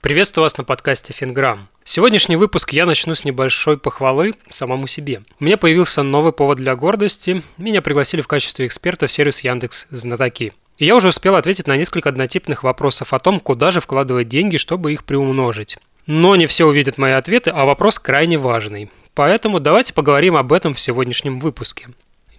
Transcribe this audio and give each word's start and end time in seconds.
Приветствую 0.00 0.44
вас 0.44 0.56
на 0.56 0.62
подкасте 0.62 1.12
Финграм. 1.12 1.68
Сегодняшний 1.82 2.36
выпуск 2.36 2.72
я 2.72 2.86
начну 2.86 3.16
с 3.16 3.24
небольшой 3.24 3.76
похвалы 3.76 4.36
самому 4.48 4.86
себе. 4.86 5.22
У 5.40 5.44
меня 5.44 5.56
появился 5.56 6.04
новый 6.04 6.32
повод 6.32 6.58
для 6.58 6.76
гордости. 6.76 7.42
Меня 7.56 7.82
пригласили 7.82 8.20
в 8.20 8.28
качестве 8.28 8.68
эксперта 8.68 9.08
в 9.08 9.12
сервис 9.12 9.40
Яндекс 9.40 9.88
Знатоки. 9.90 10.52
И 10.78 10.86
я 10.86 10.94
уже 10.94 11.08
успел 11.08 11.34
ответить 11.34 11.66
на 11.66 11.76
несколько 11.76 12.10
однотипных 12.10 12.62
вопросов 12.62 13.12
о 13.12 13.18
том, 13.18 13.40
куда 13.40 13.72
же 13.72 13.80
вкладывать 13.80 14.28
деньги, 14.28 14.56
чтобы 14.56 14.92
их 14.92 15.02
приумножить. 15.02 15.78
Но 16.06 16.36
не 16.36 16.46
все 16.46 16.66
увидят 16.66 16.96
мои 16.96 17.12
ответы, 17.12 17.50
а 17.50 17.64
вопрос 17.64 17.98
крайне 17.98 18.38
важный. 18.38 18.92
Поэтому 19.14 19.58
давайте 19.58 19.94
поговорим 19.94 20.36
об 20.36 20.52
этом 20.52 20.74
в 20.74 20.80
сегодняшнем 20.80 21.40
выпуске. 21.40 21.88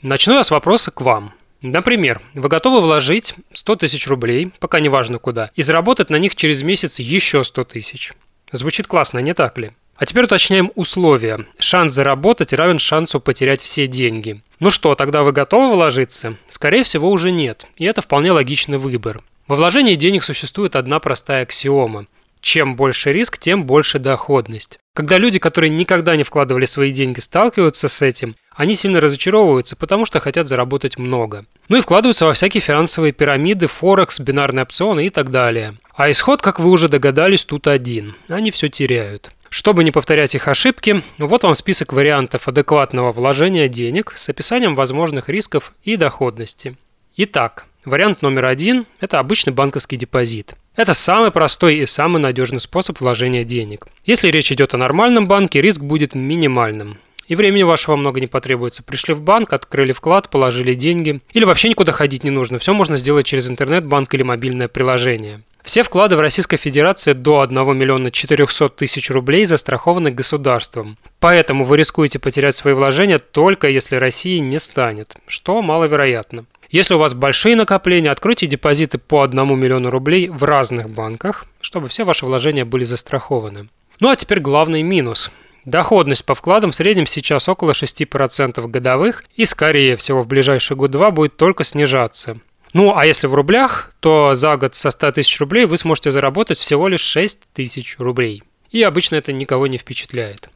Начну 0.02 0.36
я 0.36 0.44
с 0.44 0.52
вопроса 0.52 0.92
к 0.92 1.02
вам. 1.02 1.34
Например, 1.62 2.22
вы 2.34 2.48
готовы 2.48 2.80
вложить 2.82 3.34
100 3.54 3.76
тысяч 3.78 4.08
рублей, 4.08 4.52
пока 4.60 4.80
не 4.80 4.88
важно 4.88 5.20
куда, 5.20 5.52
и 5.56 5.64
заработать 5.64 6.10
на 6.10 6.16
них 6.16 6.36
через 6.36 6.62
месяц 6.62 7.00
еще 7.00 7.44
100 7.44 7.64
тысяч. 7.66 8.14
Звучит 8.52 8.88
классно, 8.88 9.20
не 9.20 9.34
так 9.34 9.58
ли? 9.58 9.72
А 9.96 10.06
теперь 10.06 10.24
уточняем 10.24 10.72
условия. 10.76 11.46
Шанс 11.60 11.94
заработать 11.94 12.54
равен 12.54 12.80
шансу 12.80 13.20
потерять 13.20 13.62
все 13.62 13.86
деньги. 13.86 14.42
Ну 14.60 14.72
что, 14.72 14.96
тогда 14.96 15.24
вы 15.24 15.34
готовы 15.34 15.74
вложиться? 15.74 16.38
Скорее 16.48 16.84
всего, 16.84 17.12
уже 17.12 17.32
нет. 17.32 17.68
И 17.76 17.84
это 17.84 18.02
вполне 18.02 18.32
логичный 18.32 18.78
выбор. 18.78 19.22
Во 19.48 19.58
вложении 19.58 19.96
денег 19.96 20.24
существует 20.24 20.78
одна 20.78 21.02
простая 21.02 21.44
аксиома. 21.44 22.06
Чем 22.40 22.78
больше 22.78 23.12
риск, 23.12 23.38
тем 23.38 23.66
больше 23.66 24.00
доходность. 24.00 24.80
Когда 25.00 25.18
люди, 25.18 25.40
которые 25.40 25.70
никогда 25.70 26.18
не 26.18 26.24
вкладывали 26.24 26.66
свои 26.66 26.92
деньги, 26.92 27.22
сталкиваются 27.22 27.88
с 27.88 28.02
этим, 28.02 28.36
они 28.54 28.76
сильно 28.76 29.00
разочаровываются, 29.00 29.78
потому 29.78 30.06
что 30.06 30.20
хотят 30.20 30.50
заработать 30.50 30.98
много. 30.98 31.46
Ну 31.70 31.78
и 31.78 31.82
вкладываются 31.82 32.26
во 32.26 32.34
всякие 32.34 32.60
финансовые 32.60 33.14
пирамиды, 33.14 33.68
форекс, 33.68 34.20
бинарные 34.20 34.64
опционы 34.64 35.08
и 35.08 35.10
так 35.10 35.32
далее. 35.32 35.76
А 35.96 36.12
исход, 36.12 36.42
как 36.42 36.60
вы 36.60 36.70
уже 36.70 36.90
догадались, 36.90 37.46
тут 37.46 37.68
один. 37.68 38.18
Они 38.28 38.52
все 38.52 38.68
теряют. 38.68 39.32
Чтобы 39.48 39.86
не 39.86 39.92
повторять 39.92 40.36
их 40.36 40.50
ошибки, 40.50 41.02
вот 41.18 41.44
вам 41.44 41.56
список 41.56 41.94
вариантов 41.94 42.50
адекватного 42.50 43.14
вложения 43.14 43.70
денег 43.70 44.12
с 44.18 44.28
описанием 44.28 44.76
возможных 44.76 45.30
рисков 45.30 45.72
и 45.82 45.96
доходности. 45.96 46.76
Итак, 47.16 47.68
вариант 47.86 48.22
номер 48.22 48.44
один– 48.44 48.86
это 49.00 49.20
обычный 49.20 49.54
банковский 49.54 49.96
депозит. 49.96 50.56
Это 50.76 50.94
самый 50.94 51.32
простой 51.32 51.78
и 51.78 51.86
самый 51.86 52.22
надежный 52.22 52.60
способ 52.60 53.00
вложения 53.00 53.44
денег. 53.44 53.88
Если 54.06 54.30
речь 54.30 54.52
идет 54.52 54.74
о 54.74 54.78
нормальном 54.78 55.28
банке, 55.28 55.62
риск 55.62 55.82
будет 55.82 56.16
минимальным. 56.16 56.98
И 57.28 57.36
времени 57.36 57.64
вашего 57.64 57.96
много 57.96 58.20
не 58.20 58.28
потребуется. 58.28 58.82
Пришли 58.82 59.14
в 59.14 59.22
банк, 59.22 59.54
открыли 59.54 59.92
вклад, 59.92 60.30
положили 60.30 60.74
деньги. 60.74 61.22
Или 61.32 61.46
вообще 61.46 61.70
никуда 61.70 61.92
ходить 61.92 62.24
не 62.24 62.32
нужно. 62.32 62.58
Все 62.58 62.74
можно 62.74 62.98
сделать 62.98 63.28
через 63.28 63.50
интернет-банк 63.50 64.12
или 64.14 64.24
мобильное 64.24 64.68
приложение. 64.68 65.42
Все 65.64 65.84
вклады 65.84 66.16
в 66.16 66.22
Российской 66.22 66.58
Федерации 66.58 67.14
до 67.14 67.42
1 67.42 67.78
миллиона 67.78 68.10
400 68.10 68.70
тысяч 68.70 69.12
рублей 69.12 69.46
застрахованы 69.46 70.10
государством. 70.10 70.98
Поэтому 71.20 71.66
вы 71.66 71.78
рискуете 71.78 72.18
потерять 72.18 72.56
свои 72.56 72.74
вложения 72.74 73.20
только 73.20 73.70
если 73.70 73.98
России 73.98 74.40
не 74.40 74.60
станет, 74.60 75.16
что 75.28 75.62
маловероятно. 75.62 76.46
Если 76.70 76.94
у 76.94 77.00
вас 77.00 77.16
большие 77.16 77.56
накопления, 77.56 78.12
откройте 78.12 78.46
депозиты 78.46 79.00
по 79.00 79.24
1 79.24 79.60
миллиону 79.60 79.90
рублей 79.90 80.30
в 80.30 80.44
разных 80.44 80.90
банках, 80.90 81.46
чтобы 81.62 81.88
все 81.88 82.06
ваши 82.06 82.28
вложения 82.28 82.64
были 82.64 82.84
застрахованы. 82.84 83.70
Ну 84.00 84.10
а 84.10 84.16
теперь 84.16 84.40
главный 84.40 84.84
минус. 84.84 85.32
Доходность 85.66 86.26
по 86.26 86.36
вкладам 86.36 86.72
в 86.72 86.76
среднем 86.76 87.08
сейчас 87.08 87.50
около 87.50 87.72
6% 87.72 88.68
годовых 88.68 89.24
и, 89.36 89.46
скорее 89.46 89.98
всего, 89.98 90.22
в 90.22 90.28
ближайший 90.28 90.78
год-два 90.78 91.10
будет 91.10 91.38
только 91.38 91.64
снижаться. 91.64 92.38
Ну, 92.74 92.96
а 92.96 93.06
если 93.06 93.26
в 93.26 93.34
рублях, 93.34 93.94
то 94.00 94.36
за 94.36 94.56
год 94.56 94.76
со 94.76 94.92
100 94.92 95.14
тысяч 95.14 95.40
рублей 95.40 95.66
вы 95.66 95.76
сможете 95.78 96.12
заработать 96.12 96.60
всего 96.60 96.88
лишь 96.88 97.02
6 97.02 97.42
тысяч 97.54 97.96
рублей. 97.98 98.44
И 98.70 98.84
обычно 98.84 99.16
это 99.16 99.34
никого 99.34 99.66
не 99.66 99.80
впечатляет. 99.80 100.50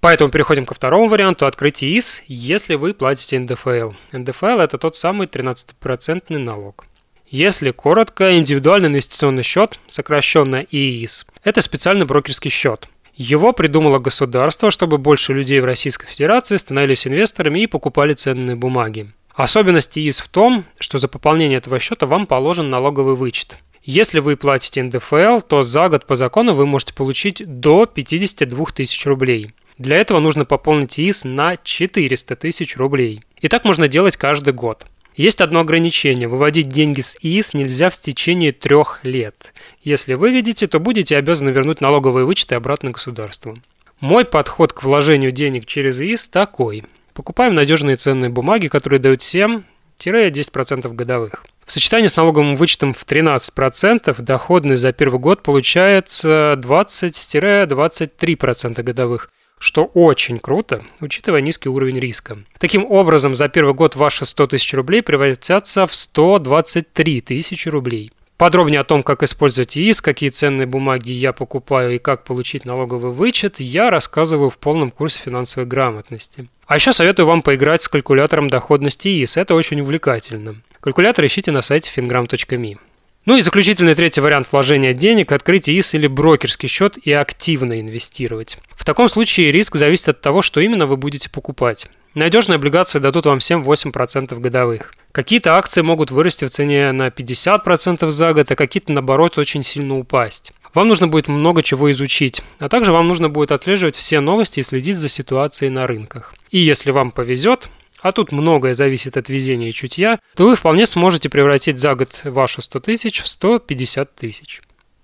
Поэтому 0.00 0.30
переходим 0.30 0.66
ко 0.66 0.74
второму 0.74 1.08
варианту 1.08 1.46
открытия 1.46 1.96
ИС, 1.98 2.22
если 2.26 2.74
вы 2.74 2.94
платите 2.94 3.38
НДФЛ. 3.38 3.92
НДФЛ– 4.12 4.46
это 4.60 4.78
тот 4.78 4.96
самый 4.96 5.26
13% 5.26 6.38
налог. 6.38 6.86
Если 7.28 7.70
коротко, 7.70 8.36
индивидуальный 8.36 8.88
инвестиционный 8.88 9.42
счет, 9.42 9.78
сокращенно 9.86 10.64
ИИС, 10.70 11.26
это 11.44 11.60
специальный 11.60 12.06
брокерский 12.06 12.50
счет– 12.50 12.88
его 13.22 13.52
придумало 13.52 13.98
государство, 13.98 14.70
чтобы 14.70 14.96
больше 14.96 15.34
людей 15.34 15.60
в 15.60 15.66
Российской 15.66 16.06
Федерации 16.06 16.56
становились 16.56 17.06
инвесторами 17.06 17.60
и 17.60 17.66
покупали 17.66 18.14
ценные 18.14 18.56
бумаги. 18.56 19.12
Особенность 19.34 19.98
ИИС 19.98 20.20
в 20.20 20.28
том, 20.28 20.64
что 20.78 20.96
за 20.96 21.06
пополнение 21.06 21.58
этого 21.58 21.78
счета 21.78 22.06
вам 22.06 22.26
положен 22.26 22.70
налоговый 22.70 23.16
вычет. 23.16 23.58
Если 23.82 24.20
вы 24.20 24.38
платите 24.38 24.82
НДФЛ, 24.82 25.40
то 25.40 25.62
за 25.62 25.90
год 25.90 26.06
по 26.06 26.16
закону 26.16 26.54
вы 26.54 26.64
можете 26.64 26.94
получить 26.94 27.42
до 27.60 27.84
52 27.84 28.64
тысяч 28.74 29.04
рублей. 29.04 29.52
Для 29.80 29.96
этого 29.96 30.20
нужно 30.20 30.44
пополнить 30.44 31.00
ИИС 31.00 31.24
на 31.24 31.56
400 31.56 32.36
тысяч 32.36 32.76
рублей. 32.76 33.24
И 33.40 33.48
так 33.48 33.64
можно 33.64 33.88
делать 33.88 34.18
каждый 34.18 34.52
год. 34.52 34.84
Есть 35.16 35.40
одно 35.40 35.60
ограничение. 35.60 36.28
Выводить 36.28 36.68
деньги 36.68 37.00
с 37.00 37.16
ИИС 37.22 37.54
нельзя 37.54 37.88
в 37.88 37.98
течение 37.98 38.52
трех 38.52 39.00
лет. 39.04 39.54
Если 39.82 40.12
выведете, 40.12 40.66
то 40.66 40.80
будете 40.80 41.16
обязаны 41.16 41.48
вернуть 41.48 41.80
налоговые 41.80 42.26
вычеты 42.26 42.56
обратно 42.56 42.90
государству. 42.90 43.56
Мой 44.00 44.26
подход 44.26 44.74
к 44.74 44.82
вложению 44.82 45.32
денег 45.32 45.64
через 45.64 45.98
ИИС 46.02 46.28
такой. 46.28 46.84
Покупаем 47.14 47.54
надежные 47.54 47.96
ценные 47.96 48.28
бумаги, 48.28 48.68
которые 48.68 49.00
дают 49.00 49.22
7-10% 49.22 50.92
годовых. 50.92 51.42
В 51.64 51.72
сочетании 51.72 52.08
с 52.08 52.16
налоговым 52.16 52.56
вычетом 52.56 52.92
в 52.92 53.06
13% 53.06 54.20
доходность 54.20 54.82
за 54.82 54.92
первый 54.92 55.20
год 55.20 55.42
получается 55.42 56.60
20-23% 56.62 58.82
годовых 58.82 59.30
что 59.60 59.84
очень 59.84 60.38
круто, 60.38 60.82
учитывая 61.00 61.42
низкий 61.42 61.68
уровень 61.68 62.00
риска. 62.00 62.38
Таким 62.58 62.84
образом, 62.90 63.34
за 63.34 63.48
первый 63.50 63.74
год 63.74 63.94
ваши 63.94 64.24
100 64.24 64.46
тысяч 64.48 64.72
рублей 64.72 65.02
превратятся 65.02 65.86
в 65.86 65.94
123 65.94 67.20
тысячи 67.20 67.68
рублей. 67.68 68.10
Подробнее 68.38 68.80
о 68.80 68.84
том, 68.84 69.02
как 69.02 69.22
использовать 69.22 69.76
ИИС, 69.76 70.00
какие 70.00 70.30
ценные 70.30 70.66
бумаги 70.66 71.12
я 71.12 71.34
покупаю 71.34 71.94
и 71.94 71.98
как 71.98 72.24
получить 72.24 72.64
налоговый 72.64 73.12
вычет, 73.12 73.60
я 73.60 73.90
рассказываю 73.90 74.48
в 74.48 74.56
полном 74.56 74.90
курсе 74.90 75.20
финансовой 75.22 75.66
грамотности. 75.68 76.48
А 76.66 76.76
еще 76.76 76.94
советую 76.94 77.26
вам 77.26 77.42
поиграть 77.42 77.82
с 77.82 77.88
калькулятором 77.88 78.48
доходности 78.48 79.08
ИИС, 79.08 79.36
это 79.36 79.54
очень 79.54 79.82
увлекательно. 79.82 80.56
Калькулятор 80.80 81.26
ищите 81.26 81.52
на 81.52 81.60
сайте 81.60 81.90
fingram.me. 81.94 82.78
Ну 83.26 83.36
и 83.36 83.42
заключительный 83.42 83.94
третий 83.94 84.22
вариант 84.22 84.48
вложения 84.50 84.94
денег– 84.94 85.30
открыть 85.32 85.68
ИИС 85.68 85.92
или 85.92 86.06
брокерский 86.06 86.68
счет 86.68 86.96
и 86.96 87.12
активно 87.12 87.78
инвестировать. 87.78 88.56
В 88.70 88.84
таком 88.84 89.10
случае 89.10 89.52
риск 89.52 89.76
зависит 89.76 90.08
от 90.08 90.20
того, 90.22 90.40
что 90.40 90.60
именно 90.60 90.86
вы 90.86 90.96
будете 90.96 91.28
покупать. 91.28 91.86
Надежные 92.14 92.56
облигации 92.56 92.98
дадут 92.98 93.26
вам 93.26 93.38
7-8% 93.38 94.34
годовых. 94.40 94.94
Какие-то 95.12 95.56
акции 95.56 95.82
могут 95.82 96.10
вырасти 96.10 96.46
в 96.46 96.50
цене 96.50 96.92
на 96.92 97.08
50% 97.08 98.08
за 98.10 98.32
год, 98.32 98.50
а 98.50 98.56
какие-то, 98.56 98.92
наоборот, 98.92 99.36
очень 99.36 99.64
сильно 99.64 99.98
упасть. 99.98 100.52
Вам 100.72 100.88
нужно 100.88 101.06
будет 101.06 101.28
много 101.28 101.62
чего 101.62 101.90
изучить, 101.92 102.42
а 102.58 102.68
также 102.68 102.90
вам 102.90 103.06
нужно 103.06 103.28
будет 103.28 103.52
отслеживать 103.52 103.96
все 103.96 104.20
новости 104.20 104.60
и 104.60 104.62
следить 104.64 104.96
за 104.96 105.08
ситуацией 105.08 105.70
на 105.70 105.86
рынках. 105.86 106.34
И 106.50 106.58
если 106.58 106.90
вам 106.90 107.10
повезет, 107.10 107.68
а 108.00 108.12
тут 108.12 108.32
многое 108.32 108.74
зависит 108.74 109.16
от 109.16 109.28
везения 109.28 109.68
и 109.68 109.72
чутья, 109.72 110.20
то 110.34 110.46
вы 110.46 110.56
вполне 110.56 110.86
сможете 110.86 111.28
превратить 111.28 111.78
за 111.78 111.94
год 111.94 112.20
ваши 112.24 112.62
100 112.62 112.80
тысяч 112.80 113.20
в 113.20 113.28
150 113.28 114.14
тысяч. 114.14 114.62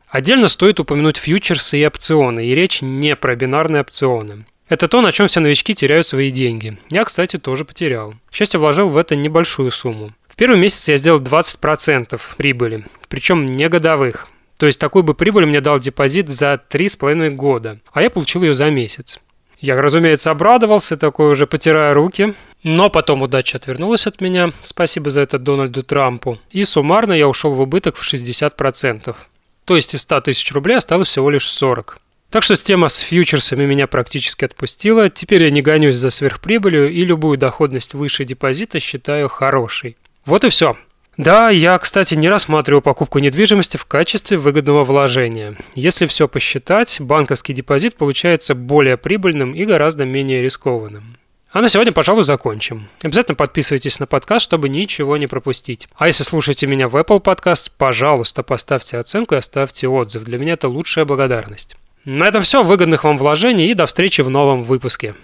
Отдельно 0.08 0.48
стоит 0.48 0.80
упомянуть 0.80 1.16
фьючерсы 1.16 1.78
и 1.78 1.86
опционы, 1.86 2.46
и 2.46 2.54
речь 2.54 2.80
не 2.80 3.16
про 3.16 3.34
бинарные 3.34 3.82
опционы. 3.82 4.46
Это 4.68 4.88
то, 4.88 5.00
на 5.00 5.12
чем 5.12 5.28
все 5.28 5.40
новички 5.40 5.74
теряют 5.74 6.06
свои 6.06 6.30
деньги. 6.30 6.78
Я, 6.90 7.04
кстати, 7.04 7.38
тоже 7.38 7.64
потерял. 7.64 8.14
К 8.30 8.34
счастью, 8.34 8.60
вложил 8.60 8.88
в 8.88 8.96
это 8.96 9.14
небольшую 9.14 9.70
сумму. 9.70 10.12
В 10.28 10.34
первый 10.34 10.58
месяц 10.58 10.88
я 10.88 10.96
сделал 10.96 11.20
20% 11.20 12.20
прибыли, 12.36 12.84
причем 13.08 13.46
не 13.46 13.68
годовых. 13.68 14.28
То 14.58 14.66
есть 14.66 14.80
такую 14.80 15.02
бы 15.02 15.14
прибыль 15.14 15.46
мне 15.46 15.60
дал 15.60 15.78
депозит 15.78 16.28
за 16.28 16.60
3,5 16.68 17.30
года, 17.30 17.78
а 17.92 18.02
я 18.02 18.10
получил 18.10 18.42
ее 18.42 18.54
за 18.54 18.70
месяц. 18.70 19.20
Я, 19.58 19.80
разумеется, 19.80 20.30
обрадовался, 20.30 20.96
такой 20.96 21.30
уже 21.30 21.46
потирая 21.46 21.94
руки, 21.94 22.34
но 22.62 22.90
потом 22.90 23.22
удача 23.22 23.58
отвернулась 23.58 24.06
от 24.06 24.20
меня, 24.20 24.52
спасибо 24.60 25.10
за 25.10 25.20
это 25.20 25.38
Дональду 25.38 25.82
Трампу, 25.82 26.38
и 26.50 26.64
суммарно 26.64 27.12
я 27.12 27.28
ушел 27.28 27.54
в 27.54 27.60
убыток 27.60 27.96
в 27.96 28.12
60%. 28.12 29.16
То 29.64 29.76
есть 29.76 29.94
из 29.94 30.02
100 30.02 30.20
тысяч 30.22 30.52
рублей 30.52 30.76
осталось 30.76 31.08
всего 31.08 31.30
лишь 31.30 31.48
40. 31.48 31.98
Так 32.30 32.42
что 32.42 32.56
тема 32.56 32.88
с 32.88 32.98
фьючерсами 32.98 33.64
меня 33.64 33.86
практически 33.86 34.44
отпустила, 34.44 35.08
теперь 35.08 35.44
я 35.44 35.50
не 35.50 35.62
гонюсь 35.62 35.96
за 35.96 36.10
сверхприбылью 36.10 36.92
и 36.92 37.04
любую 37.04 37.38
доходность 37.38 37.94
выше 37.94 38.24
депозита 38.24 38.80
считаю 38.80 39.28
хорошей. 39.28 39.96
Вот 40.24 40.44
и 40.44 40.48
все. 40.48 40.76
Да, 41.16 41.48
я, 41.48 41.78
кстати, 41.78 42.14
не 42.14 42.28
рассматриваю 42.28 42.82
покупку 42.82 43.20
недвижимости 43.20 43.78
в 43.78 43.86
качестве 43.86 44.36
выгодного 44.36 44.84
вложения. 44.84 45.56
Если 45.74 46.06
все 46.06 46.28
посчитать, 46.28 47.00
банковский 47.00 47.54
депозит 47.54 47.96
получается 47.96 48.54
более 48.54 48.98
прибыльным 48.98 49.54
и 49.54 49.64
гораздо 49.64 50.04
менее 50.04 50.42
рискованным. 50.42 51.16
А 51.52 51.62
на 51.62 51.68
сегодня, 51.68 51.92
пожалуй, 51.92 52.24
закончим. 52.24 52.88
Обязательно 53.02 53.36
подписывайтесь 53.36 54.00
на 54.00 54.06
подкаст, 54.06 54.44
чтобы 54.44 54.68
ничего 54.68 55.16
не 55.16 55.26
пропустить. 55.26 55.88
А 55.96 56.08
если 56.08 56.24
слушаете 56.24 56.66
меня 56.66 56.88
в 56.88 56.96
Apple 56.96 57.22
Podcast, 57.22 57.70
пожалуйста, 57.78 58.42
поставьте 58.42 58.98
оценку 58.98 59.34
и 59.34 59.38
оставьте 59.38 59.88
отзыв. 59.88 60.24
Для 60.24 60.38
меня 60.38 60.54
это 60.54 60.68
лучшая 60.68 61.04
благодарность. 61.04 61.76
На 62.04 62.28
этом 62.28 62.42
все. 62.42 62.62
Выгодных 62.62 63.04
вам 63.04 63.16
вложений 63.16 63.70
и 63.70 63.74
до 63.74 63.86
встречи 63.86 64.20
в 64.20 64.30
новом 64.30 64.62
выпуске. 64.62 65.14